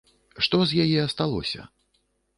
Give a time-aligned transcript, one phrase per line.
[0.45, 1.61] Што з яе асталося?